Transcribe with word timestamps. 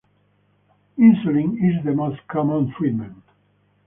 Insulin 0.97 1.59
is 1.63 1.85
the 1.85 1.93
most 1.93 2.19
common 2.27 2.73
treatment. 2.75 3.21